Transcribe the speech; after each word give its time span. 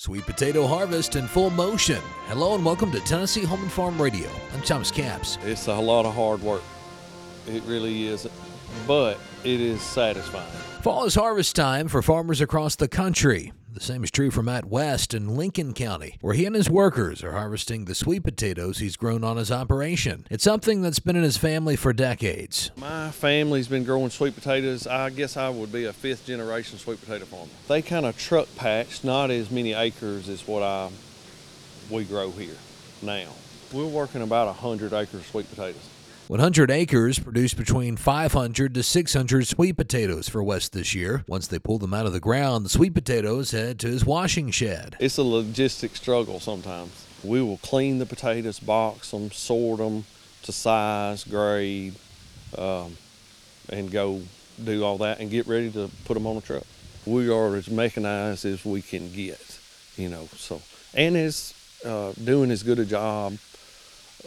Sweet 0.00 0.24
potato 0.24 0.66
harvest 0.66 1.14
in 1.14 1.28
full 1.28 1.50
motion. 1.50 2.00
Hello 2.24 2.54
and 2.54 2.64
welcome 2.64 2.90
to 2.90 3.00
Tennessee 3.00 3.44
Home 3.44 3.60
and 3.60 3.70
Farm 3.70 4.00
Radio. 4.00 4.30
I'm 4.54 4.62
Thomas 4.62 4.90
Caps. 4.90 5.36
It's 5.42 5.66
a 5.66 5.74
lot 5.74 6.06
of 6.06 6.14
hard 6.14 6.40
work. 6.40 6.62
It 7.54 7.62
really 7.64 8.06
is, 8.06 8.28
but 8.86 9.18
it 9.42 9.60
is 9.60 9.82
satisfying. 9.82 10.46
Fall 10.82 11.04
is 11.04 11.16
harvest 11.16 11.56
time 11.56 11.88
for 11.88 12.00
farmers 12.00 12.40
across 12.40 12.76
the 12.76 12.88
country. 12.88 13.52
The 13.72 13.80
same 13.80 14.02
is 14.04 14.10
true 14.10 14.30
for 14.30 14.42
Matt 14.42 14.64
West 14.64 15.14
in 15.14 15.36
Lincoln 15.36 15.74
County, 15.74 16.16
where 16.20 16.34
he 16.34 16.44
and 16.46 16.54
his 16.56 16.70
workers 16.70 17.22
are 17.22 17.32
harvesting 17.32 17.84
the 17.84 17.94
sweet 17.94 18.22
potatoes 18.22 18.78
he's 18.78 18.96
grown 18.96 19.24
on 19.24 19.36
his 19.36 19.50
operation. 19.50 20.26
It's 20.30 20.44
something 20.44 20.80
that's 20.80 20.98
been 20.98 21.16
in 21.16 21.22
his 21.22 21.36
family 21.36 21.76
for 21.76 21.92
decades. 21.92 22.70
My 22.76 23.10
family's 23.10 23.68
been 23.68 23.84
growing 23.84 24.10
sweet 24.10 24.34
potatoes. 24.34 24.86
I 24.86 25.10
guess 25.10 25.36
I 25.36 25.48
would 25.48 25.72
be 25.72 25.84
a 25.84 25.92
fifth 25.92 26.26
generation 26.26 26.78
sweet 26.78 27.00
potato 27.00 27.24
farmer. 27.24 27.50
They 27.68 27.82
kind 27.82 28.06
of 28.06 28.16
truck 28.16 28.48
patch, 28.56 29.04
not 29.04 29.30
as 29.30 29.50
many 29.50 29.72
acres 29.72 30.28
as 30.28 30.46
what 30.46 30.62
I 30.62 30.90
we 31.90 32.04
grow 32.04 32.30
here 32.30 32.56
now. 33.02 33.28
We're 33.72 33.86
working 33.86 34.22
about 34.22 34.46
100 34.46 34.92
acres 34.92 35.20
of 35.20 35.26
sweet 35.26 35.48
potatoes. 35.50 35.88
100 36.30 36.70
acres 36.70 37.18
produced 37.18 37.56
between 37.56 37.96
500 37.96 38.72
to 38.72 38.84
600 38.84 39.48
sweet 39.48 39.76
potatoes 39.76 40.28
for 40.28 40.44
West 40.44 40.72
this 40.72 40.94
year. 40.94 41.24
Once 41.26 41.48
they 41.48 41.58
pull 41.58 41.78
them 41.78 41.92
out 41.92 42.06
of 42.06 42.12
the 42.12 42.20
ground, 42.20 42.64
the 42.64 42.68
sweet 42.68 42.94
potatoes 42.94 43.50
head 43.50 43.80
to 43.80 43.88
his 43.88 44.06
washing 44.06 44.52
shed. 44.52 44.94
It's 45.00 45.18
a 45.18 45.22
logistic 45.22 45.96
struggle 45.96 46.38
sometimes. 46.38 47.04
We 47.24 47.42
will 47.42 47.56
clean 47.56 47.98
the 47.98 48.06
potatoes, 48.06 48.60
box 48.60 49.10
them, 49.10 49.32
sort 49.32 49.78
them 49.78 50.04
to 50.44 50.52
size, 50.52 51.24
grade, 51.24 51.96
um, 52.56 52.96
and 53.68 53.90
go 53.90 54.22
do 54.62 54.84
all 54.84 54.98
that 54.98 55.18
and 55.18 55.32
get 55.32 55.48
ready 55.48 55.72
to 55.72 55.90
put 56.04 56.14
them 56.14 56.28
on 56.28 56.36
a 56.36 56.40
truck. 56.40 56.62
We 57.06 57.28
are 57.28 57.56
as 57.56 57.68
mechanized 57.68 58.44
as 58.44 58.64
we 58.64 58.82
can 58.82 59.10
get, 59.12 59.58
you 59.96 60.08
know. 60.08 60.28
So 60.36 60.62
and 60.94 61.16
is 61.16 61.54
uh, 61.84 62.12
doing 62.12 62.52
as 62.52 62.62
good 62.62 62.78
a 62.78 62.84
job 62.84 63.36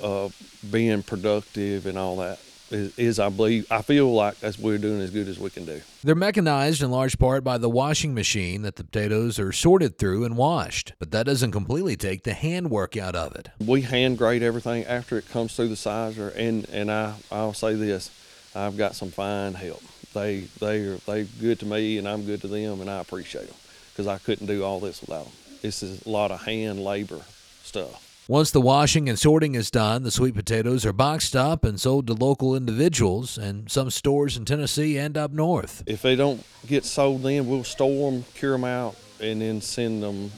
uh, 0.02 0.30
being 0.72 1.04
productive 1.04 1.86
and 1.86 1.98
all 1.98 2.18
that 2.18 2.40
is, 2.74 2.98
is, 2.98 3.20
I 3.20 3.30
believe 3.30 3.72
I 3.72 3.82
feel 3.82 4.12
like 4.12 4.40
that's 4.40 4.58
we're 4.58 4.78
doing 4.78 5.02
as 5.02 5.12
good 5.12 5.28
as 5.28 5.40
we 5.40 5.50
can 5.50 5.66
do. 5.66 5.82
They're 6.04 6.16
mechanized 6.16 6.82
in 6.82 6.92
large 6.92 7.18
part 7.20 7.44
by 7.44 7.58
the 7.58 7.70
washing 7.70 8.14
machine 8.14 8.64
that 8.64 8.76
the 8.76 8.84
potatoes 8.84 9.40
are 9.40 9.52
sorted 9.52 9.98
through 9.98 10.26
and 10.26 10.36
washed, 10.36 10.94
but 11.00 11.12
that 11.12 11.26
doesn't 11.26 11.52
completely 11.52 11.96
take 11.96 12.24
the 12.24 12.34
hand 12.34 12.70
work 12.70 12.98
out 12.98 13.16
of 13.16 13.36
it. 13.36 13.50
We 13.66 13.82
hand 13.82 14.18
grade 14.18 14.44
everything 14.44 14.86
after 14.86 15.18
it 15.18 15.30
comes 15.30 15.56
through 15.56 15.70
the 15.70 15.76
sizer, 15.76 16.30
and 16.36 16.68
and 16.70 16.92
I 16.92 17.16
I'll 17.32 17.54
say 17.54 17.76
this, 17.76 18.10
I've 18.56 18.78
got 18.78 18.96
some 18.96 19.12
fine 19.12 19.54
help. 19.54 19.84
They 20.14 20.42
they 20.60 20.80
are 20.88 20.98
they 20.98 21.24
good 21.24 21.60
to 21.60 21.66
me, 21.66 21.98
and 21.98 22.08
I'm 22.08 22.26
good 22.26 22.42
to 22.42 22.48
them, 22.48 22.82
and 22.82 22.90
I 22.90 23.00
appreciate 23.00 23.48
them 23.48 23.58
because 23.92 24.08
I 24.08 24.18
couldn't 24.18 24.48
do 24.48 24.64
all 24.64 24.80
this 24.80 25.02
without 25.02 25.26
them. 25.26 25.34
This 25.62 25.84
is 25.84 26.06
a 26.06 26.10
lot 26.10 26.32
of 26.32 26.42
hand 26.44 26.84
labor 26.84 27.22
stuff. 27.64 28.13
Once 28.30 28.52
the 28.52 28.62
washing 28.62 29.10
and 29.10 29.20
sorting 29.20 29.54
is 29.54 29.70
done, 29.70 30.04
the 30.04 30.12
sweet 30.12 30.34
potatoes 30.34 30.86
are 30.86 30.94
boxed 30.94 31.36
up 31.36 31.66
and 31.66 31.78
sold 31.78 32.08
to 32.08 32.14
local 32.14 32.56
individuals 32.56 33.38
and 33.38 33.70
some 33.70 33.90
stores 33.90 34.38
in 34.38 34.46
Tennessee 34.46 34.98
and 34.98 35.18
up 35.18 35.32
north. 35.32 35.84
If 35.86 36.02
they 36.02 36.16
don't 36.16 36.42
get 36.66 36.86
sold 36.86 37.24
then, 37.24 37.48
we'll 37.48 37.66
store 37.66 38.12
them, 38.12 38.24
cure 38.34 38.54
them 38.54 38.64
out, 38.64 38.96
and 39.20 39.42
then 39.42 39.60
send 39.60 40.02
them 40.02 40.32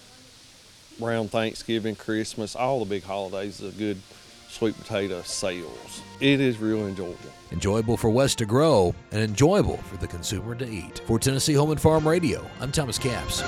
around 1.00 1.30
Thanksgiving, 1.30 1.95
Christmas, 1.95 2.56
all 2.56 2.80
the 2.80 2.86
big 2.86 3.03
holidays, 3.03 3.61
a 3.61 3.69
good 3.69 4.02
sweet 4.50 4.75
potato 4.75 5.22
sales. 5.22 6.02
It 6.19 6.41
is 6.41 6.58
real 6.58 6.88
enjoyable. 6.88 7.17
Enjoyable 7.52 7.97
for 7.97 8.09
West 8.09 8.39
to 8.39 8.47
grow 8.47 8.95
and 9.11 9.22
enjoyable 9.22 9.78
for 9.78 9.97
the 9.97 10.08
consumer 10.08 10.56
to 10.56 10.67
eat. 10.67 11.02
For 11.06 11.19
Tennessee 11.19 11.53
Home 11.53 11.69
and 11.69 11.80
Farm 11.80 12.08
Radio, 12.08 12.44
I'm 12.59 12.72
Thomas 12.72 12.97
Caps. 12.97 13.44